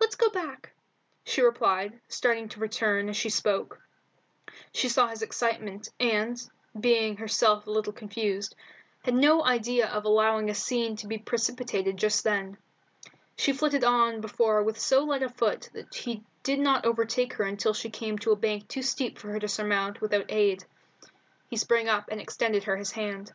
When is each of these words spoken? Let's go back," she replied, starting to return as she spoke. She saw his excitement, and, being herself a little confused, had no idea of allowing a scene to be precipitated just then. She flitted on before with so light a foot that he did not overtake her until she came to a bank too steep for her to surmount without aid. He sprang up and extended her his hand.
Let's 0.00 0.14
go 0.14 0.30
back," 0.30 0.72
she 1.24 1.40
replied, 1.42 1.98
starting 2.06 2.48
to 2.50 2.60
return 2.60 3.08
as 3.08 3.16
she 3.16 3.30
spoke. 3.30 3.80
She 4.72 4.88
saw 4.88 5.08
his 5.08 5.22
excitement, 5.22 5.88
and, 5.98 6.40
being 6.78 7.16
herself 7.16 7.66
a 7.66 7.70
little 7.72 7.92
confused, 7.92 8.54
had 9.04 9.14
no 9.16 9.44
idea 9.44 9.88
of 9.88 10.04
allowing 10.04 10.48
a 10.48 10.54
scene 10.54 10.94
to 10.98 11.08
be 11.08 11.18
precipitated 11.18 11.96
just 11.96 12.22
then. 12.22 12.58
She 13.36 13.52
flitted 13.52 13.82
on 13.82 14.20
before 14.20 14.62
with 14.62 14.78
so 14.78 15.02
light 15.02 15.24
a 15.24 15.28
foot 15.28 15.68
that 15.72 15.92
he 15.92 16.22
did 16.44 16.60
not 16.60 16.86
overtake 16.86 17.32
her 17.32 17.44
until 17.44 17.74
she 17.74 17.90
came 17.90 18.16
to 18.20 18.30
a 18.30 18.36
bank 18.36 18.68
too 18.68 18.82
steep 18.82 19.18
for 19.18 19.30
her 19.32 19.40
to 19.40 19.48
surmount 19.48 20.00
without 20.00 20.30
aid. 20.30 20.64
He 21.50 21.56
sprang 21.56 21.88
up 21.88 22.08
and 22.08 22.20
extended 22.20 22.62
her 22.62 22.76
his 22.76 22.92
hand. 22.92 23.32